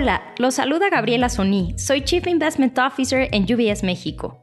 [0.00, 1.76] Hola, los saluda Gabriela Soní.
[1.76, 4.40] Soy Chief Investment Officer en UBS México.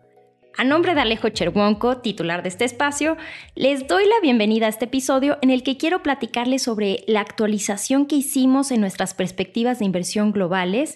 [0.58, 3.15] A nombre de Alejo Cherwonko, titular de este espacio,
[3.56, 8.06] les doy la bienvenida a este episodio en el que quiero platicarles sobre la actualización
[8.06, 10.96] que hicimos en nuestras perspectivas de inversión globales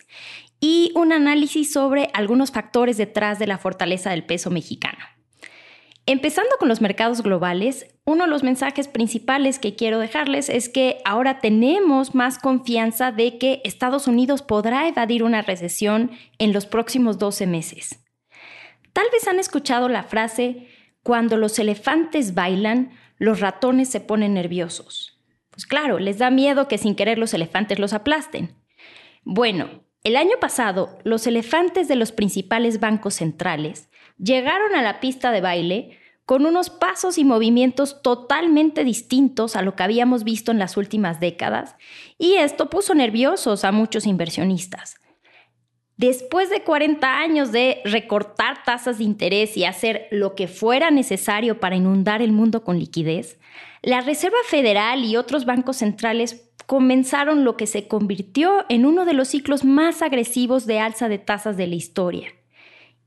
[0.59, 4.99] y un análisis sobre algunos factores detrás de la fortaleza del peso mexicano.
[6.11, 10.97] Empezando con los mercados globales, uno de los mensajes principales que quiero dejarles es que
[11.05, 17.19] ahora tenemos más confianza de que Estados Unidos podrá evadir una recesión en los próximos
[17.19, 18.03] 12 meses.
[18.91, 20.67] Tal vez han escuchado la frase,
[21.03, 25.21] cuando los elefantes bailan, los ratones se ponen nerviosos.
[25.51, 28.55] Pues claro, les da miedo que sin querer los elefantes los aplasten.
[29.23, 35.31] Bueno, el año pasado, los elefantes de los principales bancos centrales llegaron a la pista
[35.31, 35.98] de baile
[36.29, 41.19] con unos pasos y movimientos totalmente distintos a lo que habíamos visto en las últimas
[41.19, 41.75] décadas,
[42.19, 44.97] y esto puso nerviosos a muchos inversionistas.
[45.97, 51.59] Después de 40 años de recortar tasas de interés y hacer lo que fuera necesario
[51.59, 53.39] para inundar el mundo con liquidez,
[53.81, 59.13] la Reserva Federal y otros bancos centrales comenzaron lo que se convirtió en uno de
[59.13, 62.27] los ciclos más agresivos de alza de tasas de la historia.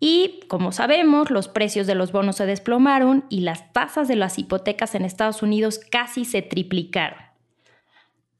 [0.04, 4.36] Y, como sabemos, los precios de los bonos se desplomaron y las tasas de las
[4.36, 7.20] hipotecas en Estados Unidos casi se triplicaron.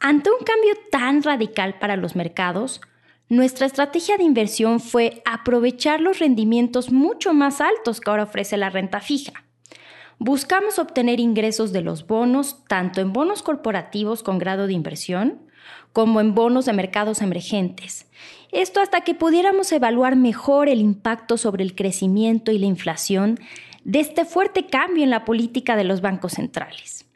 [0.01, 2.81] Ante un cambio tan radical para los mercados,
[3.29, 8.69] nuestra estrategia de inversión fue aprovechar los rendimientos mucho más altos que ahora ofrece la
[8.69, 9.45] renta fija.
[10.19, 15.49] Buscamos obtener ingresos de los bonos tanto en bonos corporativos con grado de inversión
[15.93, 18.11] como en bonos de mercados emergentes
[18.53, 23.41] esto hasta que pudiéramos evaluar mejor el impacto sobre el crecimiento y la inflación
[23.85, 27.07] de este fuerte cambio en la política de los bancos centrales.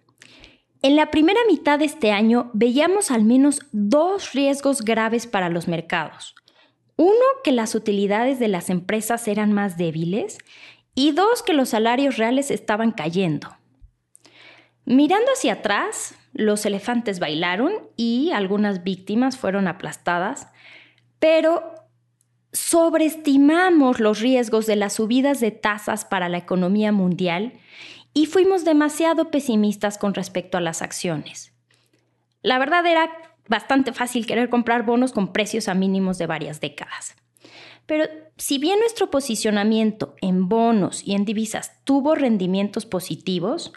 [0.82, 5.68] En la primera mitad de este año veíamos al menos dos riesgos graves para los
[5.68, 6.34] mercados.
[6.96, 7.12] Uno,
[7.44, 10.38] que las utilidades de las empresas eran más débiles
[10.94, 13.54] y dos, que los salarios reales estaban cayendo.
[14.86, 20.48] Mirando hacia atrás, los elefantes bailaron y algunas víctimas fueron aplastadas,
[21.18, 21.74] pero
[22.52, 27.52] sobreestimamos los riesgos de las subidas de tasas para la economía mundial
[28.14, 31.52] y fuimos demasiado pesimistas con respecto a las acciones.
[32.42, 33.10] La verdad era
[33.48, 37.14] bastante fácil querer comprar bonos con precios a mínimos de varias décadas.
[37.86, 38.06] Pero
[38.36, 43.72] si bien nuestro posicionamiento en bonos y en divisas tuvo rendimientos positivos,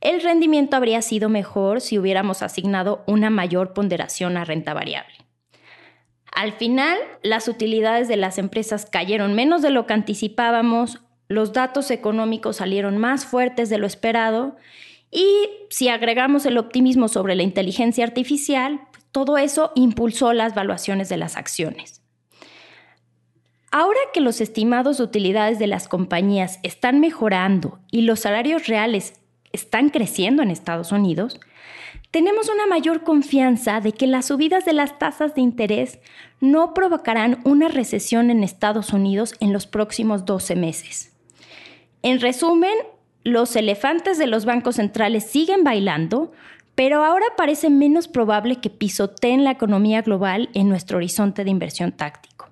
[0.00, 5.11] el rendimiento habría sido mejor si hubiéramos asignado una mayor ponderación a renta variable.
[6.32, 11.90] Al final, las utilidades de las empresas cayeron menos de lo que anticipábamos, los datos
[11.90, 14.56] económicos salieron más fuertes de lo esperado
[15.10, 15.26] y
[15.68, 18.80] si agregamos el optimismo sobre la inteligencia artificial,
[19.12, 22.00] todo eso impulsó las valuaciones de las acciones.
[23.70, 29.14] Ahora que los estimados de utilidades de las compañías están mejorando y los salarios reales
[29.52, 31.40] están creciendo en Estados Unidos,
[32.10, 35.98] tenemos una mayor confianza de que las subidas de las tasas de interés
[36.40, 41.12] no provocarán una recesión en Estados Unidos en los próximos 12 meses.
[42.02, 42.74] En resumen,
[43.24, 46.32] los elefantes de los bancos centrales siguen bailando,
[46.74, 51.92] pero ahora parece menos probable que pisoteen la economía global en nuestro horizonte de inversión
[51.92, 52.50] táctico.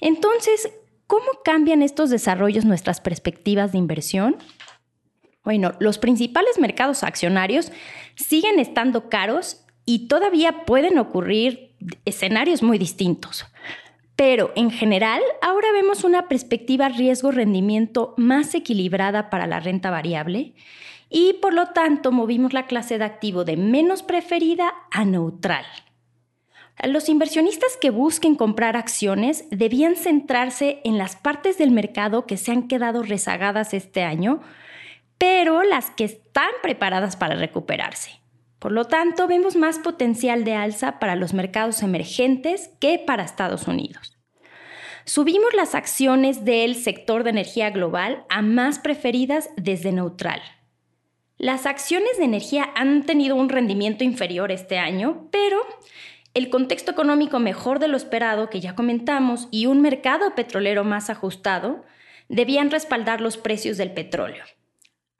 [0.00, 0.70] Entonces,
[1.06, 4.36] ¿cómo cambian estos desarrollos nuestras perspectivas de inversión?
[5.44, 7.72] Bueno, los principales mercados accionarios
[8.14, 13.46] siguen estando caros y todavía pueden ocurrir escenarios muy distintos.
[14.14, 20.54] Pero en general, ahora vemos una perspectiva riesgo-rendimiento más equilibrada para la renta variable
[21.08, 25.64] y por lo tanto movimos la clase de activo de menos preferida a neutral.
[26.84, 32.50] Los inversionistas que busquen comprar acciones debían centrarse en las partes del mercado que se
[32.50, 34.40] han quedado rezagadas este año,
[35.22, 38.20] pero las que están preparadas para recuperarse.
[38.58, 43.68] Por lo tanto, vemos más potencial de alza para los mercados emergentes que para Estados
[43.68, 44.18] Unidos.
[45.04, 50.42] Subimos las acciones del sector de energía global a más preferidas desde neutral.
[51.38, 55.58] Las acciones de energía han tenido un rendimiento inferior este año, pero
[56.34, 61.10] el contexto económico mejor de lo esperado que ya comentamos y un mercado petrolero más
[61.10, 61.84] ajustado
[62.28, 64.42] debían respaldar los precios del petróleo.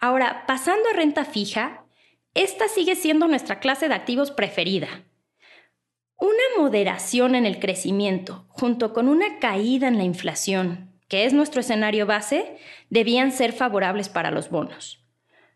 [0.02, 1.84] Ahora, pasando a renta fija,
[2.34, 4.88] esta sigue siendo nuestra clase de activos preferida.
[6.16, 11.60] Una moderación en el crecimiento, junto con una caída en la inflación, que es nuestro
[11.60, 12.56] escenario base,
[12.90, 15.06] debían ser favorables para los bonos.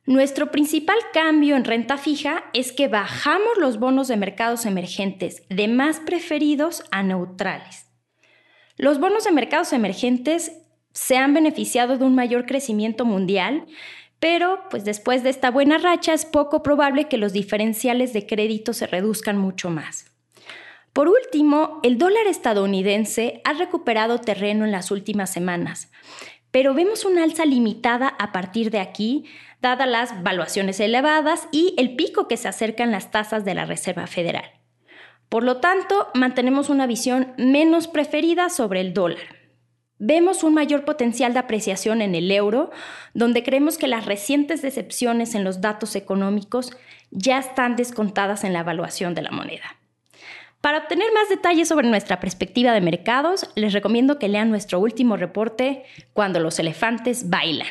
[0.04, 5.66] Nuestro principal cambio en renta fija es que bajamos los bonos de mercados emergentes de
[5.66, 7.86] más preferidos a neutrales.
[8.76, 10.62] Los bonos de mercados emergentes
[10.92, 13.66] se han beneficiado de un mayor crecimiento mundial,
[14.18, 18.72] pero pues después de esta buena racha es poco probable que los diferenciales de crédito
[18.72, 20.10] se reduzcan mucho más.
[20.92, 25.90] Por último, el dólar estadounidense ha recuperado terreno en las últimas semanas,
[26.50, 29.26] pero vemos una alza limitada a partir de aquí,
[29.60, 34.06] dadas las valuaciones elevadas y el pico que se acercan las tasas de la Reserva
[34.06, 34.50] Federal.
[35.28, 39.45] Por lo tanto, mantenemos una visión menos preferida sobre el dólar.
[39.98, 42.70] Vemos un mayor potencial de apreciación en el euro,
[43.14, 46.76] donde creemos que las recientes decepciones en los datos económicos
[47.10, 49.76] ya están descontadas en la evaluación de la moneda.
[50.60, 55.16] Para obtener más detalles sobre nuestra perspectiva de mercados, les recomiendo que lean nuestro último
[55.16, 57.68] reporte Cuando los elefantes bailan.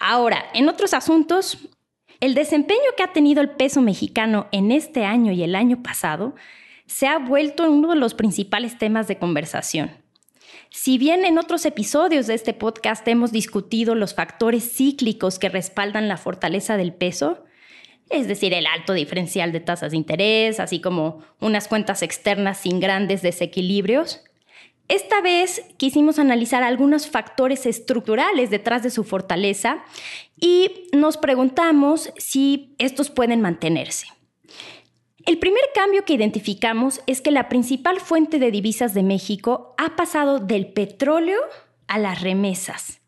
[0.00, 1.58] Ahora, en otros asuntos,
[2.20, 6.34] el desempeño que ha tenido el peso mexicano en este año y el año pasado
[6.86, 9.90] se ha vuelto uno de los principales temas de conversación.
[10.70, 16.08] Si bien en otros episodios de este podcast hemos discutido los factores cíclicos que respaldan
[16.08, 17.44] la fortaleza del peso,
[18.10, 22.80] es decir, el alto diferencial de tasas de interés, así como unas cuentas externas sin
[22.80, 24.22] grandes desequilibrios.
[24.88, 29.84] Esta vez quisimos analizar algunos factores estructurales detrás de su fortaleza
[30.40, 34.06] y nos preguntamos si estos pueden mantenerse.
[35.28, 39.94] El primer cambio que identificamos es que la principal fuente de divisas de México ha
[39.94, 41.38] pasado del petróleo
[41.86, 43.02] a las remesas.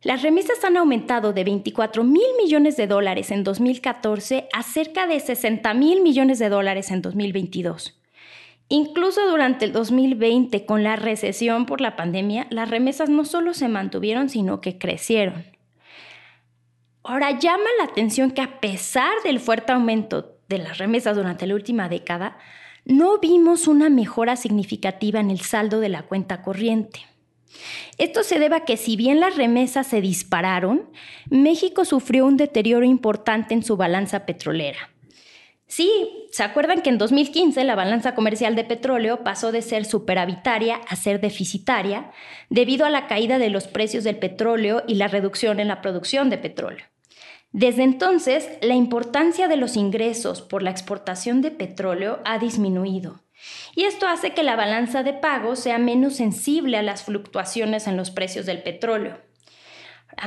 [0.00, 5.20] Las remesas han aumentado de 24 mil millones de dólares en 2014 a cerca de
[5.20, 8.00] 60 mil millones de dólares en 2022.
[8.70, 13.68] Incluso durante el 2020, con la recesión por la pandemia, las remesas no solo se
[13.68, 15.44] mantuvieron, sino que crecieron.
[17.02, 21.54] Ahora llama la atención que a pesar del fuerte aumento de las remesas durante la
[21.54, 22.36] última década,
[22.84, 27.06] no vimos una mejora significativa en el saldo de la cuenta corriente.
[27.98, 30.90] Esto se debe a que si bien las remesas se dispararon,
[31.30, 34.90] México sufrió un deterioro importante en su balanza petrolera.
[35.66, 40.80] Sí, ¿se acuerdan que en 2015 la balanza comercial de petróleo pasó de ser superavitaria
[40.88, 42.10] a ser deficitaria
[42.48, 46.28] debido a la caída de los precios del petróleo y la reducción en la producción
[46.28, 46.84] de petróleo?
[47.52, 53.20] Desde entonces, la importancia de los ingresos por la exportación de petróleo ha disminuido.
[53.74, 57.96] Y esto hace que la balanza de pago sea menos sensible a las fluctuaciones en
[57.96, 59.18] los precios del petróleo.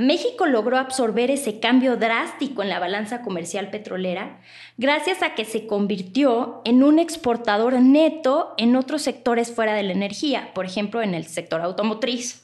[0.01, 4.39] México logró absorber ese cambio drástico en la balanza comercial petrolera
[4.77, 9.91] gracias a que se convirtió en un exportador neto en otros sectores fuera de la
[9.91, 12.42] energía, por ejemplo en el sector automotriz.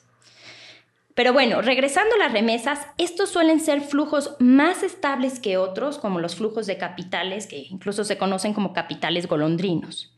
[1.20, 6.22] Pero bueno, regresando a las remesas, estos suelen ser flujos más estables que otros, como
[6.22, 10.16] los flujos de capitales, que incluso se conocen como capitales golondrinos.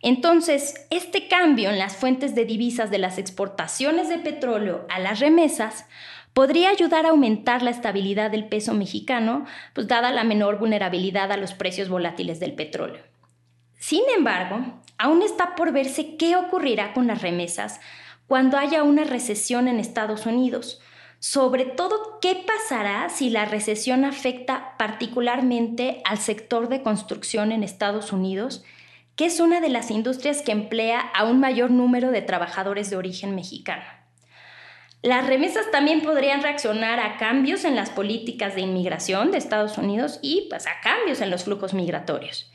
[0.00, 5.20] Entonces, este cambio en las fuentes de divisas de las exportaciones de petróleo a las
[5.20, 5.84] remesas
[6.32, 9.44] podría ayudar a aumentar la estabilidad del peso mexicano,
[9.74, 13.02] pues dada la menor vulnerabilidad a los precios volátiles del petróleo.
[13.78, 17.78] Sin embargo, aún está por verse qué ocurrirá con las remesas
[18.30, 20.80] cuando haya una recesión en Estados Unidos.
[21.18, 28.12] Sobre todo, ¿qué pasará si la recesión afecta particularmente al sector de construcción en Estados
[28.12, 28.62] Unidos
[29.16, 32.96] que es una de las industrias que emplea a un mayor número de trabajadores de
[32.96, 33.82] origen mexicano.
[35.02, 40.20] Las remesas también podrían reaccionar a cambios en las políticas de inmigración de Estados Unidos
[40.22, 42.48] y pues, a cambios en los flujos migratorios.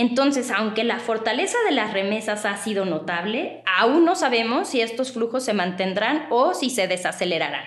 [0.00, 5.10] Entonces, aunque la fortaleza de las remesas ha sido notable, aún no sabemos si estos
[5.10, 7.64] flujos se mantendrán o si se desacelerarán.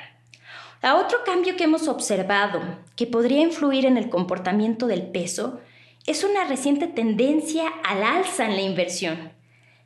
[0.81, 2.61] otro cambio que hemos observado
[2.95, 5.59] que podría influir en el comportamiento del peso
[6.07, 9.33] es una reciente tendencia al alza en la inversión.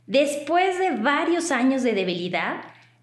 [0.05, 2.57] Después de varios años de debilidad,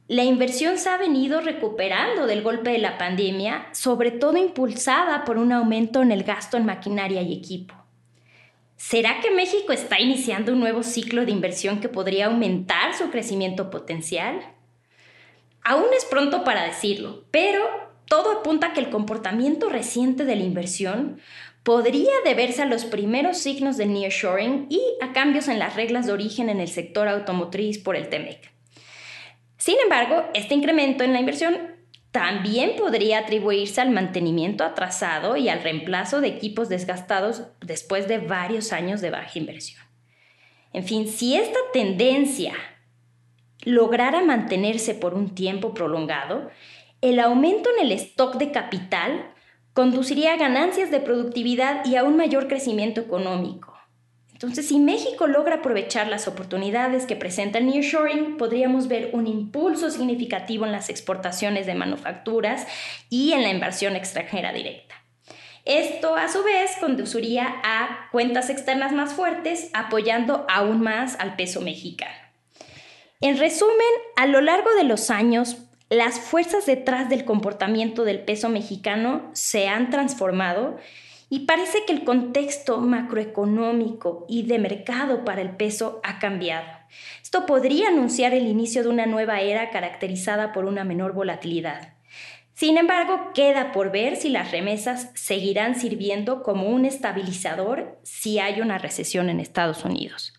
[0.07, 5.37] la inversión se ha venido recuperando del golpe de la pandemia, sobre todo impulsada por
[5.37, 7.82] un aumento en el gasto en maquinaria y equipo.
[8.83, 13.71] ¿Será que México está iniciando un nuevo ciclo de inversión que podría aumentar su crecimiento
[13.71, 14.41] potencial?
[15.63, 17.63] Aún es pronto para decirlo, pero
[18.07, 21.21] todo apunta a que el comportamiento reciente de la inversión
[21.63, 26.13] podría deberse a los primeros signos de nearshoring y a cambios en las reglas de
[26.15, 28.51] origen en el sector automotriz por el TEMEC.
[29.59, 31.72] Sin embargo, este incremento en la inversión
[32.13, 38.73] también podría atribuirse al mantenimiento atrasado y al reemplazo de equipos desgastados después de varios
[38.73, 39.83] años de baja inversión.
[40.75, 42.53] En fin, si esta tendencia
[43.65, 46.51] lograra mantenerse por un tiempo prolongado,
[47.01, 49.33] el aumento en el stock de capital
[49.73, 53.72] conduciría a ganancias de productividad y a un mayor crecimiento económico.
[54.43, 59.89] Entonces, si México logra aprovechar las oportunidades que presenta el nearshoring, podríamos ver un impulso
[59.89, 62.67] significativo en las exportaciones de manufacturas
[63.09, 64.97] y en la inversión extranjera directa.
[65.65, 71.61] Esto, a su vez, conduciría a cuentas externas más fuertes, apoyando aún más al peso
[71.61, 72.17] mexicano.
[73.21, 73.77] En resumen,
[74.17, 75.59] a lo largo de los años,
[75.89, 80.79] las fuerzas detrás del comportamiento del peso mexicano se han transformado
[81.33, 86.69] y parece que el contexto macroeconómico y de mercado para el peso ha cambiado.
[87.23, 91.95] Esto podría anunciar el inicio de una nueva era caracterizada por una menor volatilidad.
[92.53, 98.61] Sin embargo, queda por ver si las remesas seguirán sirviendo como un estabilizador si hay
[98.61, 100.35] una recesión en Estados Unidos.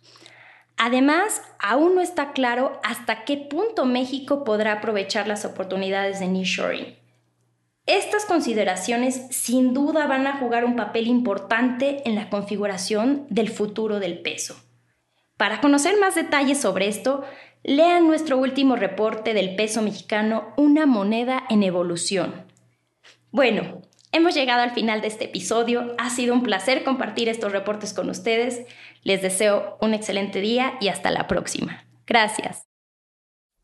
[0.78, 7.03] Además, aún no está claro hasta qué punto México podrá aprovechar las oportunidades de nearshoring.
[7.86, 14.00] Estas consideraciones sin duda van a jugar un papel importante en la configuración del futuro
[14.00, 14.56] del peso.
[15.36, 17.24] Para conocer más detalles sobre esto,
[17.64, 22.46] lean nuestro último reporte del peso mexicano, una moneda en evolución.
[23.32, 23.82] Bueno,
[24.14, 25.94] hemos llegado al final de este episodio.
[25.98, 28.66] Ha sido un placer compartir estos reportes con ustedes.
[29.04, 31.86] Les deseo un excelente día y hasta la próxima.
[32.08, 32.73] Gracias.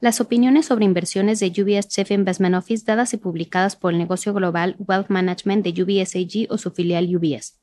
[0.01, 4.33] Las opiniones sobre inversiones de UBS Chief Investment Office dadas y publicadas por el negocio
[4.33, 7.59] global Wealth Management de UBS AG o su filial UBS.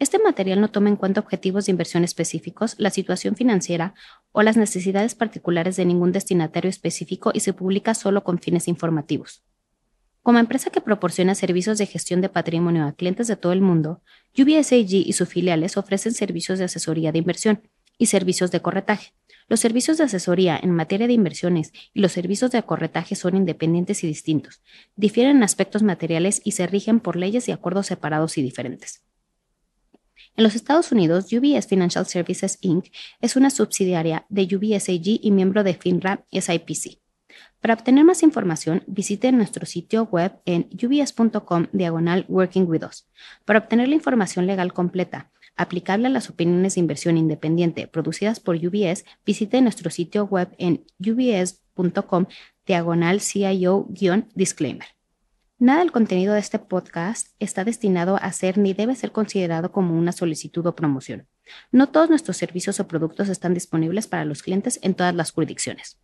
[0.00, 3.94] Este material no toma en cuenta objetivos de inversión específicos, la situación financiera
[4.32, 9.44] o las necesidades particulares de ningún destinatario específico y se publica solo con fines informativos.
[10.22, 14.02] Como empresa que proporciona servicios de gestión de patrimonio a clientes de todo el mundo,
[14.36, 17.62] UBS AG y sus filiales ofrecen servicios de asesoría de inversión
[18.00, 19.12] y servicios de corretaje.
[19.46, 24.02] Los servicios de asesoría en materia de inversiones y los servicios de corretaje son independientes
[24.02, 24.62] y distintos,
[24.96, 29.04] difieren en aspectos materiales y se rigen por leyes y acuerdos separados y diferentes.
[30.34, 32.86] En los Estados Unidos, UBS Financial Services Inc.
[33.20, 36.98] es una subsidiaria de UBS AG y miembro de FINRA SIPC.
[37.60, 43.06] Para obtener más información, visite nuestro sitio web en ubs.com diagonal Working With Us.
[43.44, 48.56] Para obtener la información legal completa, aplicable a las opiniones de inversión independiente producidas por
[48.56, 52.26] UBS, visite nuestro sitio web en ubs.com
[52.66, 54.86] diagonal CIO-disclaimer.
[55.58, 59.94] Nada del contenido de este podcast está destinado a ser ni debe ser considerado como
[59.98, 61.26] una solicitud o promoción.
[61.70, 65.98] No todos nuestros servicios o productos están disponibles para los clientes en todas las jurisdicciones.